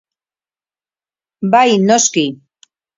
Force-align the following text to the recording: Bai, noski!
Bai, 1.53 1.77
noski! 1.87 2.29